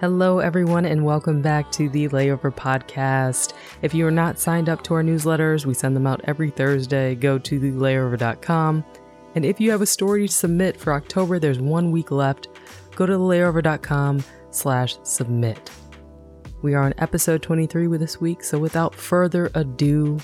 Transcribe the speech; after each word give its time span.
Hello, 0.00 0.40
everyone, 0.40 0.86
and 0.86 1.04
welcome 1.04 1.40
back 1.40 1.70
to 1.70 1.88
the 1.88 2.08
Layover 2.08 2.52
Podcast. 2.52 3.52
If 3.80 3.94
you 3.94 4.04
are 4.08 4.10
not 4.10 4.40
signed 4.40 4.68
up 4.68 4.82
to 4.82 4.94
our 4.94 5.04
newsletters, 5.04 5.66
we 5.66 5.72
send 5.72 5.94
them 5.94 6.06
out 6.06 6.20
every 6.24 6.50
Thursday. 6.50 7.14
Go 7.14 7.38
to 7.38 7.60
thelayover.com. 7.60 8.84
And 9.36 9.44
if 9.44 9.60
you 9.60 9.70
have 9.70 9.82
a 9.82 9.86
story 9.86 10.26
to 10.26 10.34
submit 10.34 10.76
for 10.76 10.92
October, 10.92 11.38
there's 11.38 11.60
one 11.60 11.92
week 11.92 12.10
left. 12.10 12.48
Go 12.96 13.06
to 13.06 13.12
thelayover.com 13.12 14.24
slash 14.50 14.98
submit. 15.04 15.70
We 16.60 16.74
are 16.74 16.82
on 16.82 16.94
episode 16.98 17.42
23 17.42 17.86
with 17.86 18.00
this 18.00 18.20
week, 18.20 18.42
so 18.42 18.58
without 18.58 18.96
further 18.96 19.52
ado, 19.54 20.18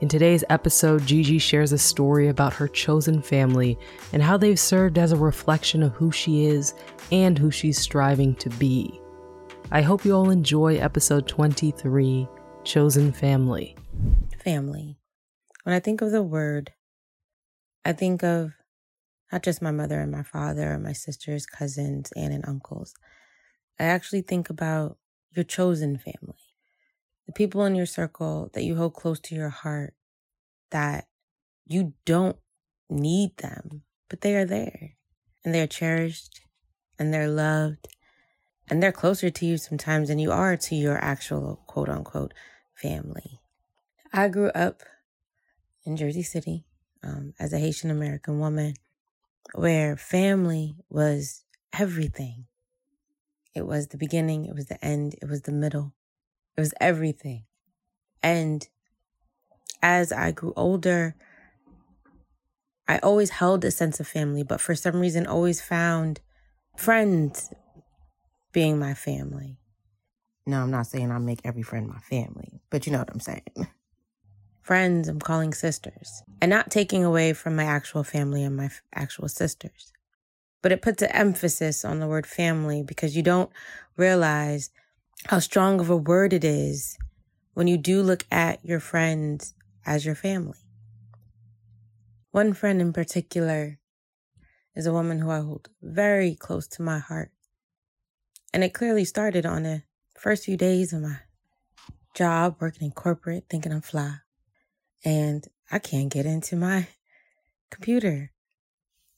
in 0.00 0.08
today's 0.08 0.44
episode, 0.50 1.04
Gigi 1.04 1.38
shares 1.38 1.72
a 1.72 1.78
story 1.78 2.28
about 2.28 2.52
her 2.54 2.68
chosen 2.68 3.20
family 3.22 3.76
and 4.12 4.22
how 4.22 4.36
they've 4.36 4.60
served 4.60 4.98
as 4.98 5.10
a 5.10 5.16
reflection 5.16 5.82
of 5.82 5.94
who 5.94 6.12
she 6.12 6.44
is 6.44 6.74
and 7.10 7.36
who 7.36 7.50
she's 7.50 7.78
striving 7.78 8.36
to 8.36 8.50
be. 8.50 9.00
I 9.72 9.82
hope 9.82 10.04
you 10.04 10.12
all 10.12 10.30
enjoy 10.30 10.76
episode 10.76 11.26
23 11.26 12.28
Chosen 12.62 13.12
Family. 13.12 13.74
Family. 14.44 14.96
When 15.64 15.74
I 15.74 15.80
think 15.80 16.00
of 16.02 16.12
the 16.12 16.22
word, 16.22 16.72
I 17.84 17.92
think 17.92 18.22
of 18.22 18.52
not 19.32 19.42
just 19.42 19.60
my 19.60 19.72
mother 19.72 20.00
and 20.00 20.12
my 20.12 20.22
father, 20.22 20.74
or 20.74 20.78
my 20.78 20.92
sisters, 20.92 21.46
cousins, 21.46 22.12
aunt, 22.14 22.32
and 22.32 22.46
uncles. 22.46 22.94
I 23.80 23.84
actually 23.84 24.22
think 24.22 24.50
about 24.50 24.98
your 25.32 25.44
chosen 25.44 25.98
family, 25.98 26.54
the 27.26 27.32
people 27.32 27.64
in 27.64 27.74
your 27.74 27.86
circle 27.86 28.50
that 28.54 28.62
you 28.62 28.76
hold 28.76 28.94
close 28.94 29.18
to 29.18 29.34
your 29.34 29.48
heart, 29.48 29.94
that 30.70 31.08
you 31.66 31.94
don't 32.04 32.36
need 32.88 33.36
them, 33.38 33.82
but 34.08 34.20
they 34.20 34.36
are 34.36 34.46
there 34.46 34.92
and 35.44 35.52
they're 35.52 35.66
cherished 35.66 36.40
and 37.00 37.12
they're 37.12 37.28
loved 37.28 37.88
and 38.68 38.82
they're 38.82 38.92
closer 38.92 39.30
to 39.30 39.46
you 39.46 39.56
sometimes 39.56 40.08
than 40.08 40.18
you 40.18 40.32
are 40.32 40.56
to 40.56 40.74
your 40.74 40.98
actual 40.98 41.62
quote 41.66 41.88
unquote 41.88 42.34
family. 42.74 43.40
I 44.12 44.28
grew 44.28 44.48
up 44.50 44.82
in 45.84 45.96
Jersey 45.96 46.22
City 46.22 46.64
um, 47.02 47.34
as 47.38 47.52
a 47.52 47.58
Haitian 47.58 47.90
American 47.90 48.40
woman 48.40 48.74
where 49.54 49.96
family 49.96 50.76
was 50.88 51.44
everything. 51.78 52.46
It 53.54 53.66
was 53.66 53.88
the 53.88 53.96
beginning, 53.98 54.46
it 54.46 54.54
was 54.54 54.66
the 54.66 54.84
end, 54.84 55.14
it 55.22 55.28
was 55.28 55.42
the 55.42 55.52
middle, 55.52 55.94
it 56.56 56.60
was 56.60 56.74
everything. 56.80 57.44
And 58.22 58.68
as 59.82 60.12
I 60.12 60.32
grew 60.32 60.52
older, 60.56 61.14
I 62.88 62.98
always 62.98 63.30
held 63.30 63.64
a 63.64 63.70
sense 63.70 63.98
of 64.00 64.06
family, 64.06 64.42
but 64.42 64.60
for 64.60 64.74
some 64.74 65.00
reason, 65.00 65.26
always 65.26 65.60
found 65.60 66.20
friends 66.76 67.52
being 68.56 68.78
my 68.78 68.94
family. 68.94 69.58
No, 70.46 70.62
I'm 70.62 70.70
not 70.70 70.86
saying 70.86 71.12
I 71.12 71.18
make 71.18 71.42
every 71.44 71.60
friend 71.60 71.86
my 71.86 71.98
family, 71.98 72.62
but 72.70 72.86
you 72.86 72.92
know 72.92 73.00
what 73.00 73.10
I'm 73.12 73.20
saying. 73.20 73.68
Friends, 74.62 75.08
I'm 75.08 75.20
calling 75.20 75.52
sisters, 75.52 76.22
and 76.40 76.48
not 76.48 76.70
taking 76.70 77.04
away 77.04 77.34
from 77.34 77.54
my 77.54 77.64
actual 77.64 78.02
family 78.02 78.42
and 78.42 78.56
my 78.56 78.70
actual 78.94 79.28
sisters. 79.28 79.92
But 80.62 80.72
it 80.72 80.80
puts 80.80 81.02
an 81.02 81.10
emphasis 81.10 81.84
on 81.84 82.00
the 82.00 82.06
word 82.06 82.26
family 82.26 82.82
because 82.82 83.14
you 83.14 83.22
don't 83.22 83.50
realize 83.98 84.70
how 85.26 85.40
strong 85.40 85.78
of 85.78 85.90
a 85.90 85.96
word 85.96 86.32
it 86.32 86.42
is 86.42 86.96
when 87.52 87.66
you 87.66 87.76
do 87.76 88.00
look 88.00 88.24
at 88.30 88.64
your 88.64 88.80
friends 88.80 89.52
as 89.84 90.06
your 90.06 90.14
family. 90.14 90.64
One 92.30 92.54
friend 92.54 92.80
in 92.80 92.94
particular 92.94 93.78
is 94.74 94.86
a 94.86 94.94
woman 94.94 95.18
who 95.18 95.30
I 95.30 95.40
hold 95.40 95.68
very 95.82 96.34
close 96.34 96.66
to 96.68 96.80
my 96.80 97.00
heart. 97.00 97.32
And 98.52 98.64
it 98.64 98.74
clearly 98.74 99.04
started 99.04 99.44
on 99.44 99.64
the 99.64 99.82
first 100.14 100.44
few 100.44 100.56
days 100.56 100.92
of 100.92 101.02
my 101.02 101.18
job 102.14 102.56
working 102.60 102.86
in 102.86 102.92
corporate, 102.92 103.44
thinking 103.48 103.72
I'm 103.72 103.82
fly. 103.82 104.16
And 105.04 105.46
I 105.70 105.78
can't 105.78 106.12
get 106.12 106.26
into 106.26 106.56
my 106.56 106.88
computer. 107.70 108.32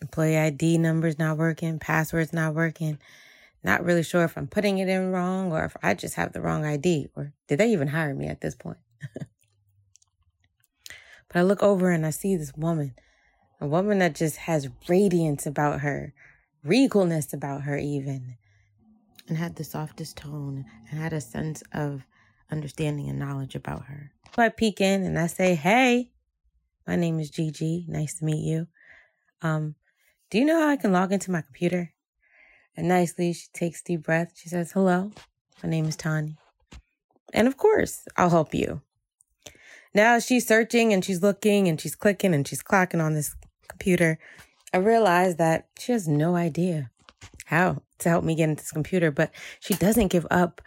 Employee 0.00 0.38
ID 0.38 0.78
number's 0.78 1.18
not 1.18 1.36
working, 1.38 1.78
password's 1.78 2.32
not 2.32 2.54
working. 2.54 2.98
Not 3.62 3.84
really 3.84 4.02
sure 4.02 4.24
if 4.24 4.36
I'm 4.36 4.46
putting 4.46 4.78
it 4.78 4.88
in 4.88 5.10
wrong 5.10 5.50
or 5.50 5.64
if 5.64 5.74
I 5.82 5.94
just 5.94 6.16
have 6.16 6.32
the 6.32 6.42
wrong 6.42 6.66
ID 6.66 7.08
or 7.16 7.32
did 7.48 7.58
they 7.58 7.72
even 7.72 7.88
hire 7.88 8.14
me 8.14 8.26
at 8.26 8.42
this 8.42 8.54
point? 8.54 8.76
but 9.14 9.26
I 11.34 11.42
look 11.42 11.62
over 11.62 11.90
and 11.90 12.04
I 12.04 12.10
see 12.10 12.36
this 12.36 12.52
woman, 12.54 12.94
a 13.62 13.66
woman 13.66 14.00
that 14.00 14.14
just 14.14 14.36
has 14.36 14.68
radiance 14.86 15.46
about 15.46 15.80
her, 15.80 16.12
regalness 16.64 17.32
about 17.32 17.62
her, 17.62 17.78
even 17.78 18.36
and 19.28 19.38
had 19.38 19.56
the 19.56 19.64
softest 19.64 20.16
tone 20.16 20.64
and 20.90 20.98
had 20.98 21.12
a 21.12 21.20
sense 21.20 21.62
of 21.72 22.04
understanding 22.50 23.08
and 23.08 23.18
knowledge 23.18 23.54
about 23.54 23.86
her. 23.86 24.12
So 24.34 24.42
I 24.42 24.48
peek 24.48 24.80
in 24.80 25.04
and 25.04 25.18
I 25.18 25.26
say, 25.26 25.54
Hey, 25.54 26.10
my 26.86 26.96
name 26.96 27.18
is 27.20 27.30
Gigi. 27.30 27.84
Nice 27.88 28.18
to 28.18 28.24
meet 28.24 28.44
you. 28.44 28.66
Um, 29.42 29.74
do 30.30 30.38
you 30.38 30.44
know 30.44 30.60
how 30.60 30.68
I 30.68 30.76
can 30.76 30.92
log 30.92 31.12
into 31.12 31.30
my 31.30 31.42
computer? 31.42 31.92
And 32.76 32.88
nicely, 32.88 33.32
she 33.32 33.46
takes 33.52 33.82
deep 33.82 34.02
breath. 34.02 34.32
She 34.36 34.48
says, 34.48 34.72
Hello, 34.72 35.12
my 35.62 35.68
name 35.68 35.86
is 35.86 35.96
Tani. 35.96 36.36
And 37.32 37.48
of 37.48 37.56
course, 37.56 38.06
I'll 38.16 38.30
help 38.30 38.54
you. 38.54 38.82
Now 39.94 40.18
she's 40.18 40.46
searching 40.46 40.92
and 40.92 41.04
she's 41.04 41.22
looking 41.22 41.68
and 41.68 41.80
she's 41.80 41.94
clicking 41.94 42.34
and 42.34 42.46
she's 42.46 42.62
clocking 42.62 43.02
on 43.02 43.14
this 43.14 43.36
computer. 43.68 44.18
I 44.72 44.78
realize 44.78 45.36
that 45.36 45.68
she 45.78 45.92
has 45.92 46.08
no 46.08 46.34
idea 46.34 46.90
how 47.54 47.82
to 48.00 48.08
help 48.08 48.24
me 48.24 48.34
get 48.34 48.48
into 48.48 48.62
this 48.62 48.72
computer, 48.72 49.10
but 49.10 49.30
she 49.60 49.74
doesn't 49.74 50.08
give 50.08 50.26
up 50.30 50.60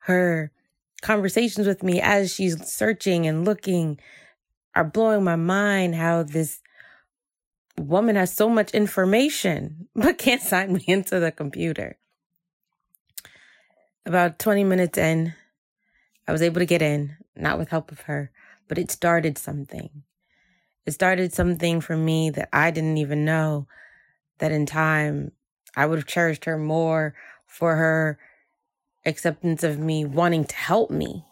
her 0.00 0.50
conversations 1.00 1.66
with 1.66 1.82
me 1.82 2.00
as 2.00 2.32
she's 2.32 2.66
searching 2.66 3.26
and 3.26 3.44
looking 3.44 3.98
are 4.74 4.84
blowing 4.84 5.24
my 5.24 5.36
mind 5.36 5.94
how 5.94 6.22
this 6.22 6.60
woman 7.78 8.16
has 8.16 8.32
so 8.32 8.48
much 8.48 8.70
information 8.72 9.88
but 9.94 10.18
can't 10.18 10.42
sign 10.42 10.72
me 10.72 10.84
into 10.86 11.20
the 11.20 11.32
computer. 11.32 11.98
About 14.04 14.38
20 14.38 14.64
minutes 14.64 14.98
in, 14.98 15.34
I 16.26 16.32
was 16.32 16.42
able 16.42 16.60
to 16.60 16.66
get 16.66 16.82
in, 16.82 17.16
not 17.36 17.58
with 17.58 17.68
help 17.68 17.92
of 17.92 18.02
her, 18.02 18.32
but 18.66 18.78
it 18.78 18.90
started 18.90 19.38
something. 19.38 20.02
It 20.86 20.92
started 20.92 21.32
something 21.32 21.80
for 21.80 21.96
me 21.96 22.30
that 22.30 22.48
I 22.52 22.72
didn't 22.72 22.96
even 22.96 23.24
know 23.24 23.68
that 24.38 24.50
in 24.50 24.66
time 24.66 25.32
I 25.76 25.86
would 25.86 25.98
have 25.98 26.06
cherished 26.06 26.44
her 26.44 26.58
more 26.58 27.14
for 27.46 27.76
her 27.76 28.18
acceptance 29.04 29.64
of 29.64 29.78
me 29.78 30.04
wanting 30.04 30.44
to 30.44 30.54
help 30.54 30.90
me, 30.90 31.24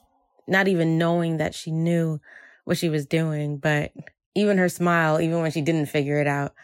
not 0.47 0.69
even 0.69 0.99
knowing 0.99 1.37
that 1.37 1.55
she 1.55 1.71
knew 1.71 2.21
what 2.65 2.79
she 2.79 2.89
was 2.89 3.07
doing. 3.07 3.59
But 3.59 3.93
even 4.35 4.59
her 4.59 4.69
smile, 4.69 5.21
even 5.21 5.41
when 5.41 5.51
she 5.51 5.63
didn't 5.63 5.87
figure 5.87 6.21
it 6.21 6.27
out, 6.27 6.55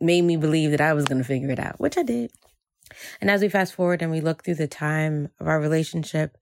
made 0.00 0.22
me 0.22 0.36
believe 0.36 0.70
that 0.70 0.80
I 0.80 0.92
was 0.92 1.04
going 1.04 1.18
to 1.18 1.26
figure 1.26 1.50
it 1.50 1.58
out, 1.58 1.80
which 1.80 1.96
I 1.96 2.02
did. 2.02 2.30
And 3.20 3.30
as 3.30 3.40
we 3.40 3.48
fast 3.48 3.74
forward 3.74 4.02
and 4.02 4.10
we 4.10 4.20
look 4.20 4.44
through 4.44 4.56
the 4.56 4.68
time 4.68 5.30
of 5.40 5.48
our 5.48 5.60
relationship, 5.60 6.36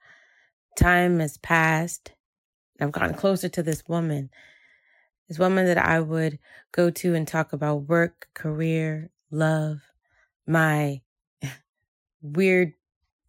time 0.76 1.20
has 1.20 1.38
passed. 1.38 2.12
I've 2.80 2.92
gotten 2.92 3.14
closer 3.14 3.48
to 3.48 3.62
this 3.62 3.84
woman, 3.86 4.30
this 5.28 5.38
woman 5.38 5.66
that 5.66 5.78
I 5.78 6.00
would 6.00 6.38
go 6.72 6.90
to 6.90 7.14
and 7.14 7.28
talk 7.28 7.52
about 7.52 7.88
work, 7.88 8.28
career, 8.34 9.10
love, 9.30 9.78
my 10.46 11.00
weird 12.20 12.74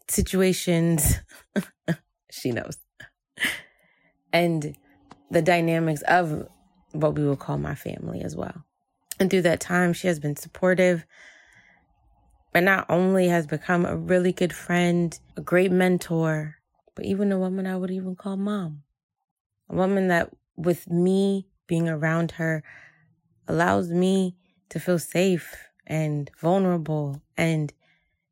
situations. 0.07 1.19
she 2.31 2.51
knows. 2.51 2.77
And 4.31 4.75
the 5.29 5.41
dynamics 5.41 6.01
of 6.03 6.47
what 6.91 7.15
we 7.15 7.25
will 7.25 7.35
call 7.35 7.57
my 7.57 7.75
family 7.75 8.21
as 8.21 8.35
well. 8.35 8.65
And 9.19 9.29
through 9.29 9.43
that 9.43 9.59
time, 9.59 9.93
she 9.93 10.07
has 10.07 10.19
been 10.19 10.35
supportive, 10.35 11.05
but 12.51 12.63
not 12.63 12.85
only 12.89 13.27
has 13.27 13.45
become 13.45 13.85
a 13.85 13.95
really 13.95 14.31
good 14.31 14.53
friend, 14.53 15.17
a 15.37 15.41
great 15.41 15.71
mentor, 15.71 16.57
but 16.95 17.05
even 17.05 17.31
a 17.31 17.39
woman 17.39 17.67
I 17.67 17.77
would 17.77 17.91
even 17.91 18.15
call 18.15 18.37
mom. 18.37 18.83
A 19.69 19.75
woman 19.75 20.07
that, 20.09 20.31
with 20.55 20.89
me 20.89 21.47
being 21.67 21.89
around 21.89 22.31
her, 22.31 22.63
allows 23.47 23.89
me 23.89 24.35
to 24.69 24.79
feel 24.79 24.99
safe 24.99 25.55
and 25.85 26.29
vulnerable 26.39 27.21
and 27.37 27.73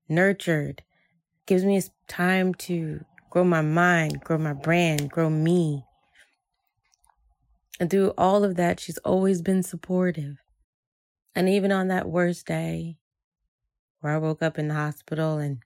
nurtured. 0.07 0.83
Gives 1.45 1.65
me 1.65 1.81
time 2.07 2.53
to 2.56 3.03
grow 3.30 3.44
my 3.44 3.62
mind, 3.62 4.21
grow 4.21 4.38
my 4.38 4.53
brand, 4.53 5.09
grow 5.09 5.30
me. 5.30 5.86
And 7.80 7.89
through 7.89 8.13
all 8.18 8.44
of 8.44 8.56
that, 8.56 8.80
she's 8.80 8.98
always 9.00 9.42
been 9.42 9.63
supportive. 9.63 10.38
And 11.33 11.50
even 11.50 11.71
on 11.71 11.88
that 11.88 12.09
worst 12.09 12.45
day 12.45 12.98
where 14.01 14.13
I 14.13 14.18
woke 14.18 14.42
up 14.42 14.59
in 14.59 14.68
the 14.68 14.74
hospital 14.74 15.38
and 15.38 15.59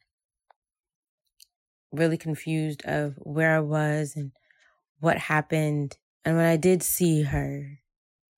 really 1.91 2.17
confused 2.17 2.83
of 2.85 3.15
where 3.17 3.55
I 3.55 3.61
was 3.61 4.15
and 4.15 4.31
what 4.99 5.17
happened. 5.17 5.97
And 6.23 6.35
when 6.35 6.45
I 6.45 6.57
did 6.57 6.83
see 6.83 7.23
her, 7.23 7.79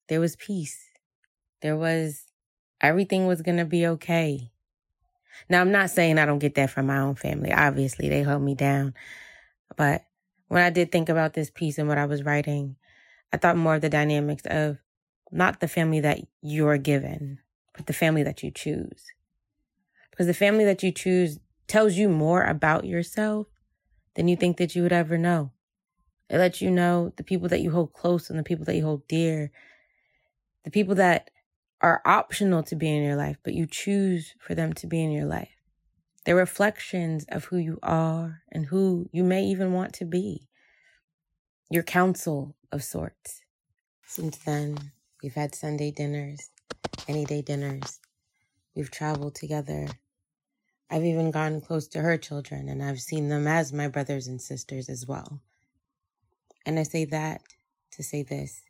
there 0.08 0.20
was 0.20 0.36
peace. 0.36 0.80
There 1.62 1.76
was 1.76 2.27
everything 2.82 3.28
was 3.28 3.42
going 3.42 3.58
to 3.58 3.66
be 3.66 3.88
okay. 3.88 4.52
Now, 5.50 5.62
I'm 5.62 5.72
not 5.72 5.90
saying 5.90 6.18
I 6.18 6.26
don't 6.26 6.40
get 6.40 6.56
that 6.56 6.70
from 6.70 6.88
my 6.88 6.98
own 6.98 7.16
family. 7.16 7.52
Obviously, 7.54 8.10
they 8.10 8.24
hold 8.24 8.42
me 8.42 8.56
down. 8.56 8.94
But 9.76 10.06
when 10.48 10.64
I 10.64 10.70
did 10.70 10.92
think 10.92 11.10
about 11.10 11.34
this 11.34 11.50
piece 11.50 11.78
and 11.78 11.88
what 11.88 11.98
I 11.98 12.06
was 12.06 12.24
writing, 12.24 12.76
I 13.32 13.38
thought 13.38 13.58
more 13.58 13.76
of 13.76 13.82
the 13.82 13.90
dynamics 13.90 14.44
of 14.46 14.78
not 15.32 15.60
the 15.60 15.68
family 15.68 16.00
that 16.02 16.20
you're 16.42 16.78
given, 16.78 17.40
but 17.76 17.88
the 17.88 17.94
family 17.94 18.24
that 18.24 18.44
you 18.44 18.52
choose. 18.52 19.06
Because 20.10 20.28
the 20.28 20.34
family 20.34 20.66
that 20.66 20.82
you 20.84 20.92
choose 20.92 21.40
tells 21.68 21.96
you 21.96 22.10
more 22.10 22.44
about 22.44 22.86
yourself 22.86 23.48
than 24.16 24.28
you 24.28 24.36
think 24.36 24.58
that 24.58 24.76
you 24.76 24.84
would 24.84 24.94
ever 24.94 25.18
know. 25.18 25.52
It 26.30 26.38
lets 26.38 26.62
you 26.62 26.72
know 26.72 27.14
the 27.16 27.24
people 27.24 27.48
that 27.50 27.62
you 27.62 27.72
hold 27.72 27.94
close 27.94 28.30
and 28.30 28.40
the 28.40 28.44
people 28.44 28.66
that 28.66 28.76
you 28.76 28.84
hold 28.84 29.08
dear, 29.08 29.52
the 30.64 30.72
people 30.72 30.96
that 30.96 31.30
are 31.82 32.02
optional 32.06 32.64
to 32.64 32.76
be 32.76 32.90
in 32.90 33.04
your 33.04 33.16
life, 33.16 33.38
but 33.44 33.54
you 33.54 33.68
choose 33.68 34.34
for 34.40 34.56
them 34.56 34.74
to 34.74 34.88
be 34.88 35.04
in 35.04 35.12
your 35.12 35.26
life. 35.26 35.50
They're 36.26 36.36
reflections 36.36 37.26
of 37.30 37.46
who 37.46 37.58
you 37.58 37.80
are 37.82 38.42
and 38.52 38.66
who 38.66 39.10
you 39.12 39.24
may 39.24 39.46
even 39.46 39.74
want 39.74 39.94
to 39.94 40.06
be. 40.06 40.48
Your 41.70 41.84
counsel 41.84 42.56
of 42.72 42.84
sorts. 42.84 43.42
Since 44.06 44.38
then, 44.38 44.92
we've 45.22 45.36
had 45.36 45.56
Sunday 45.56 45.92
dinners, 45.92 46.50
any 47.08 47.26
day 47.26 47.42
dinners. 47.42 48.00
We've 48.76 48.92
traveled 48.92 49.36
together. 49.36 49.88
I've 50.90 51.06
even 51.06 51.32
gone 51.32 51.62
close 51.62 51.88
to 51.90 52.02
her 52.02 52.18
children, 52.18 52.70
and 52.70 52.84
I've 52.84 53.02
seen 53.02 53.30
them 53.30 53.48
as 53.48 53.74
my 53.74 53.88
brothers 53.88 54.28
and 54.28 54.42
sisters 54.42 54.90
as 54.90 55.06
well. 55.06 55.42
And 56.66 56.78
I 56.80 56.84
say 56.84 57.06
that 57.06 57.42
to 57.92 58.04
say 58.04 58.24
this 58.24 58.64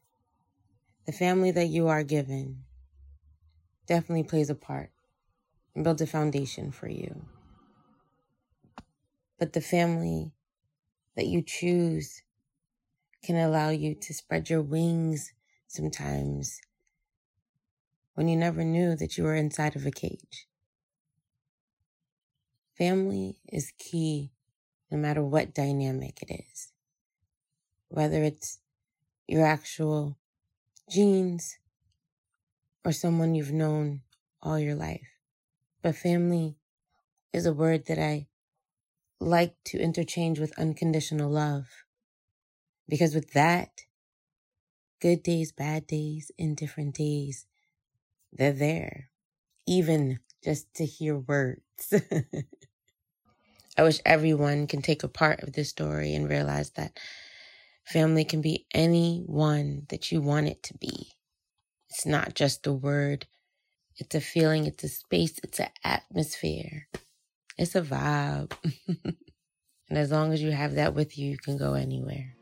the 1.08 1.12
family 1.12 1.52
that 1.52 1.68
you 1.68 1.88
are 1.88 2.04
given 2.04 2.64
definitely 3.88 4.24
plays 4.24 4.50
a 4.50 4.56
part 4.56 4.92
and 5.74 5.84
builds 5.84 6.02
a 6.02 6.08
foundation 6.08 6.72
for 6.72 6.88
you. 6.88 7.26
But 9.40 9.54
the 9.54 9.62
family 9.62 10.32
that 11.16 11.28
you 11.28 11.42
choose 11.42 12.22
can 13.24 13.36
allow 13.36 13.70
you 13.70 13.96
to 13.96 14.14
spread 14.14 14.50
your 14.50 14.62
wings 14.62 15.34
sometimes 15.68 16.60
when 18.14 18.28
you 18.28 18.36
never 18.36 18.64
knew 18.64 18.96
that 18.96 19.18
you 19.18 19.24
were 19.24 19.36
inside 19.36 19.76
of 19.76 19.86
a 19.86 19.92
cage. 19.92 20.48
Family 22.78 23.38
is 23.52 23.74
key 23.78 24.32
no 24.92 24.98
matter 24.98 25.24
what 25.24 25.54
dynamic 25.54 26.22
it 26.22 26.44
is. 26.50 26.72
Whether 27.90 28.24
it's 28.24 28.60
your 29.28 29.46
actual 29.46 30.18
genes 30.90 31.58
or 32.88 32.94
someone 32.94 33.36
you've 33.36 33.54
known 33.54 34.02
all 34.42 34.58
your 34.60 34.76
life. 34.76 35.10
But 35.84 35.96
family 35.96 36.58
is 37.34 37.46
a 37.46 37.54
word 37.54 37.88
that 37.88 38.00
I 38.00 38.28
like 39.20 39.56
to 39.66 39.80
interchange 39.80 40.40
with 40.40 40.58
unconditional 40.60 41.30
love. 41.32 41.68
Because 42.90 43.16
with 43.16 43.34
that, 43.34 43.82
good 45.02 45.24
days, 45.24 45.52
bad 45.52 45.88
days, 45.88 46.32
indifferent 46.38 46.96
days, 46.96 47.48
they're 48.34 48.54
there, 48.54 49.10
even 49.68 50.20
just 50.44 50.74
to 50.76 50.86
hear 50.86 51.18
words. 51.18 51.94
I 53.78 53.84
wish 53.84 54.00
everyone 54.06 54.68
can 54.68 54.82
take 54.82 55.04
a 55.04 55.10
part 55.10 55.44
of 55.44 55.54
this 55.54 55.70
story 55.70 56.16
and 56.16 56.30
realize 56.30 56.72
that 56.72 57.00
family 57.86 58.26
can 58.26 58.42
be 58.42 58.68
anyone 58.74 59.88
that 59.90 60.12
you 60.12 60.22
want 60.22 60.48
it 60.48 60.64
to 60.64 60.78
be. 60.78 61.17
It's 61.98 62.06
not 62.06 62.36
just 62.36 62.68
a 62.68 62.74
word, 62.74 63.26
it's 63.96 64.14
a 64.14 64.22
feeling, 64.22 64.68
it's 64.68 64.84
a 64.84 64.88
space, 64.88 65.40
it's 65.44 65.60
an 65.60 65.70
atmosphere, 65.84 66.86
it's 67.58 67.74
a 67.74 67.82
vibe. 67.82 68.52
and 68.88 69.98
as 69.98 70.12
long 70.12 70.32
as 70.32 70.40
you 70.40 70.52
have 70.52 70.76
that 70.76 70.94
with 70.94 71.18
you, 71.18 71.32
you 71.32 71.40
can 71.40 71.58
go 71.58 71.74
anywhere 71.74 72.36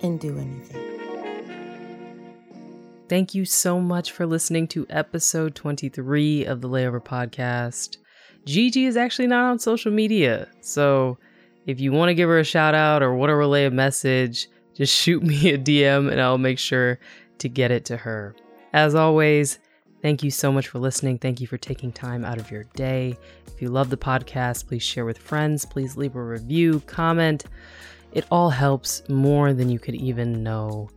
and 0.00 0.18
do 0.18 0.38
anything. 0.38 0.80
Thank 3.10 3.34
you 3.34 3.44
so 3.44 3.78
much 3.78 4.10
for 4.10 4.24
listening 4.24 4.68
to 4.68 4.86
episode 4.88 5.54
23 5.54 6.46
of 6.46 6.62
the 6.62 6.68
Layover 6.70 7.04
Podcast. 7.04 7.98
Gigi 8.46 8.86
is 8.86 8.96
actually 8.96 9.28
not 9.28 9.50
on 9.50 9.58
social 9.58 9.92
media, 9.92 10.48
so 10.62 11.18
if 11.66 11.78
you 11.78 11.92
want 11.92 12.08
to 12.08 12.14
give 12.14 12.30
her 12.30 12.38
a 12.38 12.44
shout 12.44 12.74
out 12.74 13.02
or 13.02 13.14
want 13.14 13.28
to 13.28 13.36
relay 13.36 13.66
a 13.66 13.70
message, 13.70 14.48
just 14.74 14.94
shoot 15.02 15.22
me 15.22 15.50
a 15.50 15.58
DM 15.58 16.10
and 16.10 16.22
I'll 16.22 16.38
make 16.38 16.58
sure 16.58 16.98
to 17.40 17.48
get 17.48 17.70
it 17.70 17.84
to 17.86 17.96
her. 17.96 18.34
As 18.72 18.94
always, 18.94 19.58
thank 20.02 20.22
you 20.22 20.30
so 20.30 20.52
much 20.52 20.68
for 20.68 20.78
listening. 20.78 21.18
Thank 21.18 21.40
you 21.40 21.46
for 21.46 21.58
taking 21.58 21.92
time 21.92 22.24
out 22.24 22.38
of 22.38 22.50
your 22.50 22.64
day. 22.74 23.16
If 23.46 23.60
you 23.60 23.68
love 23.68 23.90
the 23.90 23.96
podcast, 23.96 24.66
please 24.68 24.82
share 24.82 25.04
with 25.04 25.18
friends. 25.18 25.64
Please 25.64 25.96
leave 25.96 26.16
a 26.16 26.22
review, 26.22 26.80
comment. 26.86 27.44
It 28.12 28.26
all 28.30 28.50
helps 28.50 29.08
more 29.08 29.52
than 29.52 29.68
you 29.68 29.78
could 29.78 29.94
even 29.94 30.42
know. 30.42 30.88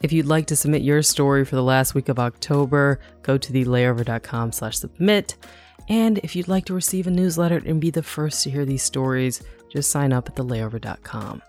If 0.00 0.12
you'd 0.12 0.26
like 0.26 0.46
to 0.46 0.56
submit 0.56 0.82
your 0.82 1.02
story 1.02 1.44
for 1.44 1.56
the 1.56 1.62
last 1.62 1.94
week 1.94 2.08
of 2.08 2.18
October, 2.18 3.00
go 3.22 3.36
to 3.36 3.52
thelayover.com 3.52 4.52
slash 4.52 4.78
submit. 4.78 5.36
And 5.88 6.18
if 6.18 6.36
you'd 6.36 6.48
like 6.48 6.66
to 6.66 6.74
receive 6.74 7.06
a 7.06 7.10
newsletter 7.10 7.62
and 7.64 7.80
be 7.80 7.90
the 7.90 8.02
first 8.02 8.44
to 8.44 8.50
hear 8.50 8.64
these 8.64 8.82
stories, 8.82 9.42
just 9.70 9.90
sign 9.90 10.12
up 10.12 10.28
at 10.28 10.36
thelayover.com. 10.36 11.42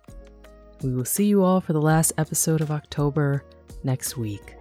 We 0.82 0.96
will 0.96 1.06
see 1.06 1.26
you 1.26 1.44
all 1.44 1.62
for 1.62 1.74
the 1.74 1.82
last 1.82 2.14
episode 2.18 2.62
of 2.62 2.72
October 2.72 3.44
next 3.84 4.18
week. 4.18 4.59